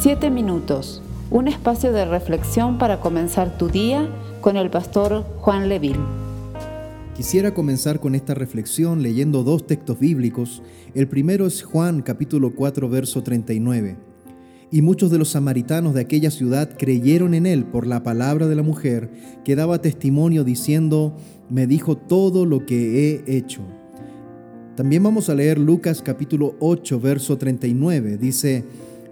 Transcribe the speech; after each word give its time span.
Siete 0.00 0.30
minutos, 0.30 1.02
un 1.28 1.48
espacio 1.48 1.90
de 1.90 2.04
reflexión 2.04 2.78
para 2.78 3.00
comenzar 3.00 3.58
tu 3.58 3.66
día 3.66 4.08
con 4.40 4.56
el 4.56 4.70
pastor 4.70 5.24
Juan 5.40 5.68
Leville. 5.68 5.98
Quisiera 7.16 7.52
comenzar 7.52 7.98
con 7.98 8.14
esta 8.14 8.32
reflexión 8.32 9.02
leyendo 9.02 9.42
dos 9.42 9.66
textos 9.66 9.98
bíblicos. 9.98 10.62
El 10.94 11.08
primero 11.08 11.48
es 11.48 11.64
Juan 11.64 12.02
capítulo 12.02 12.54
4 12.54 12.88
verso 12.88 13.24
39. 13.24 13.96
Y 14.70 14.82
muchos 14.82 15.10
de 15.10 15.18
los 15.18 15.30
samaritanos 15.30 15.94
de 15.94 16.02
aquella 16.02 16.30
ciudad 16.30 16.70
creyeron 16.78 17.34
en 17.34 17.46
él 17.46 17.64
por 17.64 17.84
la 17.84 18.04
palabra 18.04 18.46
de 18.46 18.54
la 18.54 18.62
mujer 18.62 19.10
que 19.44 19.56
daba 19.56 19.82
testimonio 19.82 20.44
diciendo, 20.44 21.16
me 21.50 21.66
dijo 21.66 21.96
todo 21.96 22.46
lo 22.46 22.66
que 22.66 23.24
he 23.26 23.36
hecho. 23.36 23.62
También 24.76 25.02
vamos 25.02 25.28
a 25.28 25.34
leer 25.34 25.58
Lucas 25.58 26.02
capítulo 26.02 26.54
8 26.60 27.00
verso 27.00 27.36
39. 27.36 28.16
Dice, 28.16 28.62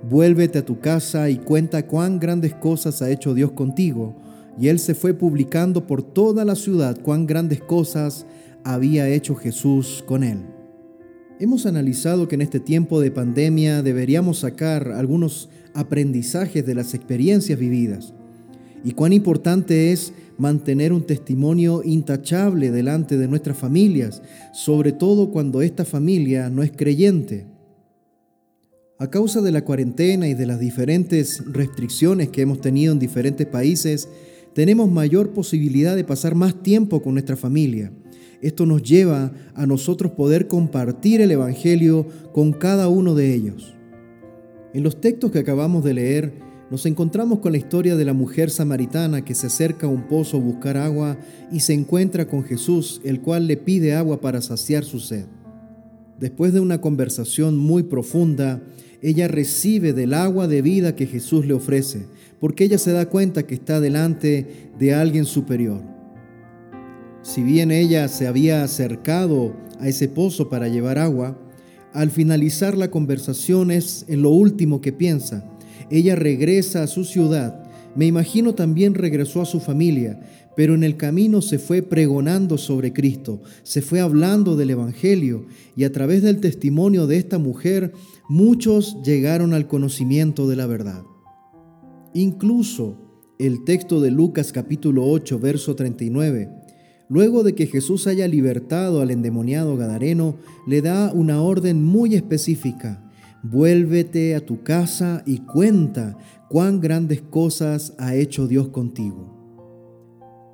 Vuélvete 0.08 0.58
a 0.58 0.64
tu 0.64 0.80
casa 0.80 1.30
y 1.30 1.36
cuenta 1.36 1.86
cuán 1.86 2.20
grandes 2.20 2.54
cosas 2.54 3.02
ha 3.02 3.10
hecho 3.10 3.34
Dios 3.34 3.52
contigo. 3.52 4.16
Y 4.58 4.68
él 4.68 4.78
se 4.78 4.94
fue 4.94 5.14
publicando 5.14 5.86
por 5.86 6.02
toda 6.02 6.44
la 6.44 6.54
ciudad 6.54 6.98
cuán 7.02 7.26
grandes 7.26 7.60
cosas 7.60 8.26
había 8.64 9.08
hecho 9.08 9.34
Jesús 9.34 10.02
con 10.06 10.22
él. 10.22 10.38
Hemos 11.38 11.66
analizado 11.66 12.28
que 12.28 12.36
en 12.36 12.42
este 12.42 12.60
tiempo 12.60 13.00
de 13.00 13.10
pandemia 13.10 13.82
deberíamos 13.82 14.38
sacar 14.38 14.88
algunos 14.92 15.50
aprendizajes 15.74 16.64
de 16.64 16.74
las 16.74 16.94
experiencias 16.94 17.58
vividas 17.58 18.14
y 18.86 18.92
cuán 18.92 19.12
importante 19.12 19.92
es 19.92 20.12
mantener 20.38 20.92
un 20.92 21.02
testimonio 21.02 21.82
intachable 21.84 22.70
delante 22.70 23.18
de 23.18 23.26
nuestras 23.26 23.56
familias, 23.56 24.22
sobre 24.52 24.92
todo 24.92 25.30
cuando 25.30 25.60
esta 25.60 25.84
familia 25.84 26.50
no 26.50 26.62
es 26.62 26.70
creyente. 26.70 27.46
A 28.98 29.10
causa 29.10 29.42
de 29.42 29.52
la 29.52 29.62
cuarentena 29.62 30.26
y 30.26 30.32
de 30.32 30.46
las 30.46 30.58
diferentes 30.58 31.42
restricciones 31.44 32.30
que 32.30 32.40
hemos 32.40 32.62
tenido 32.62 32.94
en 32.94 32.98
diferentes 32.98 33.46
países, 33.46 34.08
tenemos 34.54 34.90
mayor 34.90 35.32
posibilidad 35.32 35.94
de 35.94 36.02
pasar 36.02 36.34
más 36.34 36.62
tiempo 36.62 37.02
con 37.02 37.12
nuestra 37.12 37.36
familia. 37.36 37.92
Esto 38.40 38.64
nos 38.64 38.82
lleva 38.82 39.32
a 39.54 39.66
nosotros 39.66 40.12
poder 40.12 40.48
compartir 40.48 41.20
el 41.20 41.30
Evangelio 41.30 42.06
con 42.32 42.54
cada 42.54 42.88
uno 42.88 43.14
de 43.14 43.34
ellos. 43.34 43.74
En 44.72 44.82
los 44.82 44.98
textos 44.98 45.30
que 45.30 45.40
acabamos 45.40 45.84
de 45.84 45.92
leer, 45.92 46.32
nos 46.70 46.86
encontramos 46.86 47.40
con 47.40 47.52
la 47.52 47.58
historia 47.58 47.96
de 47.96 48.04
la 48.06 48.14
mujer 48.14 48.48
samaritana 48.48 49.22
que 49.26 49.34
se 49.34 49.48
acerca 49.48 49.88
a 49.88 49.90
un 49.90 50.08
pozo 50.08 50.38
a 50.38 50.40
buscar 50.40 50.78
agua 50.78 51.18
y 51.52 51.60
se 51.60 51.74
encuentra 51.74 52.28
con 52.28 52.44
Jesús, 52.44 53.02
el 53.04 53.20
cual 53.20 53.46
le 53.46 53.58
pide 53.58 53.94
agua 53.94 54.22
para 54.22 54.40
saciar 54.40 54.84
su 54.84 55.00
sed. 55.00 55.26
Después 56.18 56.52
de 56.52 56.60
una 56.60 56.80
conversación 56.80 57.58
muy 57.58 57.82
profunda, 57.82 58.62
ella 59.02 59.28
recibe 59.28 59.92
del 59.92 60.14
agua 60.14 60.48
de 60.48 60.62
vida 60.62 60.96
que 60.96 61.06
Jesús 61.06 61.46
le 61.46 61.52
ofrece, 61.52 62.06
porque 62.40 62.64
ella 62.64 62.78
se 62.78 62.92
da 62.92 63.10
cuenta 63.10 63.46
que 63.46 63.54
está 63.54 63.80
delante 63.80 64.70
de 64.78 64.94
alguien 64.94 65.26
superior. 65.26 65.82
Si 67.22 67.42
bien 67.42 67.70
ella 67.70 68.08
se 68.08 68.26
había 68.26 68.62
acercado 68.62 69.54
a 69.78 69.88
ese 69.88 70.08
pozo 70.08 70.48
para 70.48 70.68
llevar 70.68 70.98
agua, 70.98 71.38
al 71.92 72.10
finalizar 72.10 72.76
la 72.76 72.90
conversación 72.90 73.70
es 73.70 74.04
en 74.08 74.22
lo 74.22 74.30
último 74.30 74.80
que 74.80 74.92
piensa. 74.92 75.44
Ella 75.90 76.14
regresa 76.14 76.82
a 76.82 76.86
su 76.86 77.04
ciudad. 77.04 77.64
Me 77.94 78.06
imagino 78.06 78.54
también 78.54 78.94
regresó 78.94 79.40
a 79.40 79.46
su 79.46 79.60
familia, 79.60 80.20
pero 80.56 80.74
en 80.74 80.82
el 80.82 80.96
camino 80.96 81.42
se 81.42 81.58
fue 81.58 81.82
pregonando 81.82 82.56
sobre 82.58 82.92
Cristo, 82.92 83.42
se 83.62 83.82
fue 83.82 84.00
hablando 84.00 84.56
del 84.56 84.70
Evangelio 84.70 85.44
y 85.76 85.84
a 85.84 85.92
través 85.92 86.22
del 86.22 86.40
testimonio 86.40 87.06
de 87.06 87.18
esta 87.18 87.38
mujer 87.38 87.92
muchos 88.28 88.96
llegaron 89.04 89.52
al 89.52 89.68
conocimiento 89.68 90.48
de 90.48 90.56
la 90.56 90.66
verdad. 90.66 91.04
Incluso 92.14 92.96
el 93.38 93.64
texto 93.64 94.00
de 94.00 94.10
Lucas 94.10 94.50
capítulo 94.50 95.06
8, 95.06 95.38
verso 95.38 95.76
39, 95.76 96.48
luego 97.10 97.42
de 97.42 97.54
que 97.54 97.66
Jesús 97.66 98.06
haya 98.06 98.26
libertado 98.26 99.02
al 99.02 99.10
endemoniado 99.10 99.76
Gadareno, 99.76 100.38
le 100.66 100.80
da 100.80 101.12
una 101.12 101.42
orden 101.42 101.84
muy 101.84 102.14
específica. 102.14 103.02
Vuélvete 103.42 104.34
a 104.34 104.44
tu 104.44 104.62
casa 104.62 105.22
y 105.26 105.40
cuenta 105.40 106.16
cuán 106.48 106.80
grandes 106.80 107.20
cosas 107.20 107.92
ha 107.98 108.14
hecho 108.14 108.48
Dios 108.48 108.68
contigo. 108.68 109.35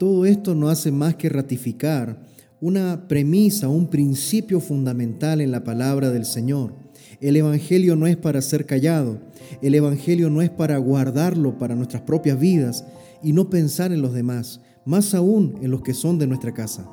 Todo 0.03 0.27
esto 0.27 0.57
no 0.57 0.69
hace 0.69 0.91
más 0.91 1.15
que 1.15 1.29
ratificar 1.29 2.19
una 2.61 3.07
premisa, 3.07 3.69
un 3.69 3.87
principio 3.87 4.59
fundamental 4.59 5.41
en 5.41 5.53
la 5.53 5.63
palabra 5.63 6.11
del 6.11 6.25
Señor. 6.25 6.73
El 7.21 7.37
Evangelio 7.37 7.95
no 7.95 8.09
es 8.09 8.17
para 8.17 8.43
ser 8.43 8.67
callado, 8.67 9.21
el 9.63 9.77
Evangelio 9.77 10.29
no 10.29 10.43
es 10.43 10.51
para 10.51 10.77
guardarlo 10.79 11.57
para 11.57 11.77
nuestras 11.77 12.03
propias 12.03 12.41
vidas 12.41 12.85
y 13.23 13.33
no 13.33 13.49
pensar 13.49 13.93
en 13.93 14.03
los 14.03 14.13
demás, 14.13 14.61
más 14.85 15.15
aún 15.15 15.61
en 15.63 15.71
los 15.71 15.83
que 15.83 15.95
son 15.95 16.19
de 16.19 16.27
nuestra 16.27 16.53
casa. 16.53 16.85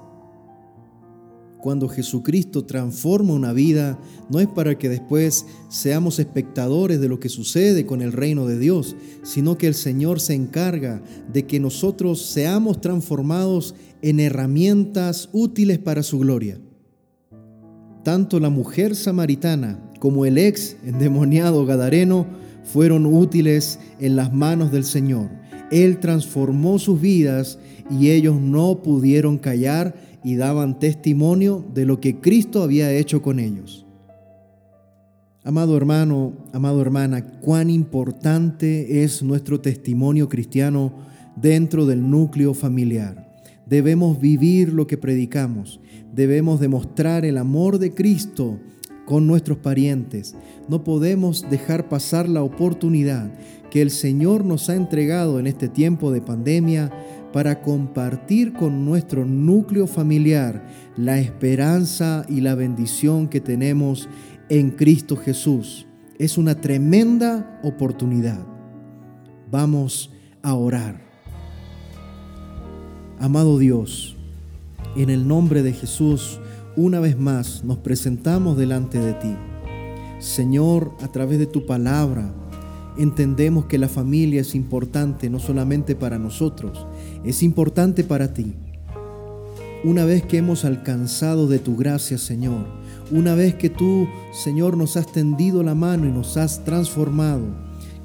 Cuando 1.62 1.90
Jesucristo 1.90 2.64
transforma 2.64 3.34
una 3.34 3.52
vida, 3.52 4.00
no 4.30 4.40
es 4.40 4.48
para 4.48 4.78
que 4.78 4.88
después 4.88 5.46
seamos 5.68 6.20
espectadores 6.20 7.02
de 7.02 7.10
lo 7.10 7.20
que 7.20 7.28
sucede 7.28 7.86
con 7.86 8.02
el 8.02 8.14
reino 8.14 8.46
de 8.46 8.58
Dios, 8.58 8.96
sino 9.24 9.58
que 9.58 9.68
el 9.68 9.74
Señor 9.74 10.22
se 10.22 10.36
encarga 10.36 11.02
de 11.34 11.46
que 11.46 11.60
nosotros 11.60 12.22
seamos 12.22 12.80
transformados 12.80 13.76
en 14.02 14.22
herramientas 14.22 15.28
útiles 15.34 15.80
para 15.80 16.02
su 16.02 16.20
gloria. 16.20 16.62
Tanto 18.04 18.40
la 18.40 18.50
mujer 18.50 18.96
samaritana 18.96 19.84
como 20.00 20.26
el 20.26 20.38
ex 20.38 20.78
endemoniado 20.86 21.66
Gadareno 21.66 22.26
fueron 22.64 23.06
útiles 23.06 23.80
en 24.00 24.16
las 24.16 24.34
manos 24.34 24.72
del 24.72 24.86
Señor. 24.86 25.30
Él 25.72 26.00
transformó 26.00 26.80
sus 26.80 27.02
vidas 27.02 27.60
y 27.90 28.12
ellos 28.12 28.40
no 28.40 28.82
pudieron 28.82 29.38
callar 29.38 30.09
y 30.24 30.36
daban 30.36 30.80
testimonio 30.80 31.66
de 31.74 31.86
lo 31.86 32.00
que 32.00 32.20
Cristo 32.20 32.64
había 32.64 32.92
hecho 32.92 33.22
con 33.22 33.40
ellos. 33.40 33.86
Amado 35.44 35.78
hermano, 35.78 36.34
amado 36.52 36.82
hermana, 36.82 37.26
cuán 37.40 37.70
importante 37.70 39.04
es 39.04 39.24
nuestro 39.24 39.62
testimonio 39.62 40.28
cristiano 40.28 40.94
dentro 41.36 41.86
del 41.86 42.10
núcleo 42.10 42.54
familiar. 42.54 43.42
Debemos 43.66 44.20
vivir 44.20 44.74
lo 44.74 44.86
que 44.88 44.98
predicamos, 44.98 45.80
debemos 46.14 46.60
demostrar 46.60 47.24
el 47.24 47.38
amor 47.38 47.80
de 47.80 47.94
Cristo 47.94 48.60
con 49.10 49.26
nuestros 49.26 49.58
parientes. 49.58 50.36
No 50.68 50.84
podemos 50.84 51.50
dejar 51.50 51.90
pasar 51.90 52.30
la 52.30 52.44
oportunidad 52.44 53.32
que 53.72 53.82
el 53.82 53.90
Señor 53.90 54.46
nos 54.46 54.70
ha 54.70 54.76
entregado 54.76 55.40
en 55.40 55.48
este 55.48 55.68
tiempo 55.68 56.12
de 56.12 56.22
pandemia 56.22 56.92
para 57.34 57.64
compartir 57.64 58.54
con 58.54 58.86
nuestro 58.86 59.26
núcleo 59.26 59.88
familiar 59.88 60.64
la 60.96 61.18
esperanza 61.18 62.24
y 62.30 62.42
la 62.42 62.54
bendición 62.54 63.28
que 63.30 63.42
tenemos 63.42 64.08
en 64.48 64.70
Cristo 64.70 65.16
Jesús. 65.18 65.88
Es 66.20 66.38
una 66.38 66.62
tremenda 66.62 67.60
oportunidad. 67.64 68.46
Vamos 69.50 70.12
a 70.44 70.54
orar. 70.54 71.02
Amado 73.18 73.58
Dios, 73.58 74.16
en 74.96 75.10
el 75.10 75.28
nombre 75.28 75.64
de 75.64 75.74
Jesús, 75.74 76.40
una 76.80 77.02
vez 77.02 77.20
más 77.20 77.66
nos 77.66 77.80
presentamos 77.80 78.58
delante 78.58 79.00
de 79.00 79.12
ti. 79.12 79.36
Señor, 80.20 80.94
a 81.02 81.10
través 81.10 81.38
de 81.38 81.46
tu 81.46 81.66
palabra, 81.66 82.34
entendemos 82.98 83.66
que 83.66 83.78
la 83.78 83.90
familia 83.90 84.40
es 84.40 84.56
importante 84.56 85.30
no 85.30 85.40
solamente 85.40 85.94
para 85.94 86.18
nosotros, 86.18 86.88
es 87.26 87.44
importante 87.44 88.06
para 88.06 88.34
ti. 88.34 88.56
Una 89.84 90.06
vez 90.06 90.24
que 90.24 90.38
hemos 90.38 90.64
alcanzado 90.64 91.48
de 91.48 91.60
tu 91.60 91.76
gracia, 91.76 92.18
Señor, 92.18 92.66
una 93.12 93.36
vez 93.36 93.56
que 93.56 93.70
tú, 93.70 94.08
Señor, 94.32 94.78
nos 94.78 94.96
has 94.96 95.12
tendido 95.12 95.64
la 95.64 95.76
mano 95.76 96.08
y 96.08 96.12
nos 96.12 96.38
has 96.38 96.64
transformado, 96.64 97.44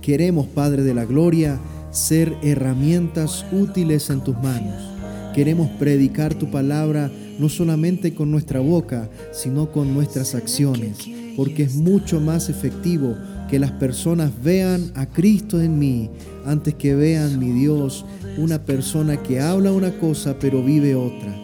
queremos, 0.00 0.49
Padre 0.49 0.82
de 0.82 0.94
la 0.94 1.04
Gloria, 1.04 1.60
ser 1.93 2.37
herramientas 2.43 3.46
útiles 3.52 4.10
en 4.10 4.25
tus 4.25 4.37
manos. 4.43 4.90
Queremos 5.32 5.69
predicar 5.78 6.34
tu 6.34 6.50
palabra 6.50 7.10
no 7.38 7.48
solamente 7.48 8.14
con 8.14 8.31
nuestra 8.31 8.60
boca, 8.60 9.08
sino 9.32 9.70
con 9.72 9.92
nuestras 9.94 10.34
acciones, 10.34 10.98
porque 11.36 11.64
es 11.64 11.75
mucho 11.75 12.20
más 12.20 12.48
efectivo 12.48 13.16
que 13.48 13.58
las 13.58 13.72
personas 13.72 14.31
vean 14.42 14.92
a 14.94 15.06
Cristo 15.06 15.60
en 15.60 15.78
mí 15.78 16.10
antes 16.44 16.75
que 16.75 16.94
vean 16.94 17.38
mi 17.38 17.50
Dios, 17.50 18.04
una 18.38 18.62
persona 18.62 19.22
que 19.22 19.40
habla 19.40 19.72
una 19.72 19.92
cosa 19.98 20.36
pero 20.38 20.62
vive 20.62 20.94
otra. 20.94 21.34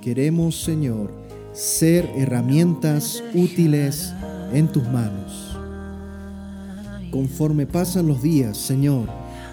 Queremos, 0.00 0.62
Señor, 0.62 1.12
ser 1.52 2.08
herramientas 2.16 3.22
útiles 3.34 4.12
en 4.52 4.68
tus 4.68 4.84
manos. 4.84 5.56
Conforme 7.10 7.66
pasan 7.66 8.06
los 8.06 8.22
días, 8.22 8.56
Señor, 8.56 9.08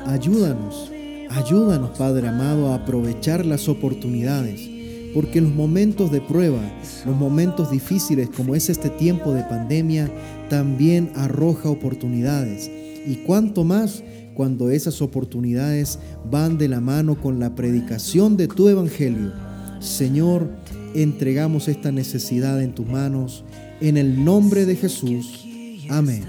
ayúdanos, 0.05 0.91
ayúdanos, 1.29 1.91
Padre 1.97 2.27
amado, 2.27 2.69
a 2.69 2.75
aprovechar 2.75 3.45
las 3.45 3.67
oportunidades 3.69 4.73
porque 5.13 5.41
los 5.41 5.53
momentos 5.53 6.11
de 6.11 6.21
prueba, 6.21 6.61
los 7.05 7.15
momentos 7.15 7.71
difíciles 7.71 8.29
como 8.29 8.55
es 8.55 8.69
este 8.69 8.89
tiempo 8.89 9.33
de 9.33 9.43
pandemia, 9.43 10.09
también 10.49 11.11
arroja 11.15 11.69
oportunidades. 11.69 12.69
y 13.05 13.15
cuánto 13.25 13.65
más 13.65 14.01
cuando 14.33 14.69
esas 14.69 15.01
oportunidades 15.01 15.99
van 16.29 16.57
de 16.57 16.67
la 16.67 16.79
mano 16.79 17.19
con 17.19 17.39
la 17.39 17.53
predicación 17.53 18.37
de 18.37 18.47
tu 18.47 18.69
evangelio. 18.69 19.33
Señor, 19.79 20.49
entregamos 20.95 21.67
esta 21.67 21.91
necesidad 21.91 22.61
en 22.61 22.73
tus 22.73 22.87
manos, 22.87 23.43
en 23.81 23.97
el 23.97 24.23
nombre 24.23 24.65
de 24.65 24.75
Jesús. 24.75 25.45
Amén. 25.89 26.23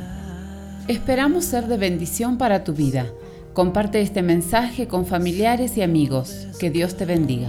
Esperamos 0.88 1.44
ser 1.44 1.66
de 1.66 1.76
bendición 1.76 2.36
para 2.38 2.64
tu 2.64 2.72
vida. 2.74 3.06
Comparte 3.52 4.00
este 4.00 4.22
mensaje 4.22 4.88
con 4.88 5.06
familiares 5.06 5.76
y 5.76 5.82
amigos. 5.82 6.48
Que 6.58 6.70
Dios 6.70 6.96
te 6.96 7.06
bendiga. 7.06 7.48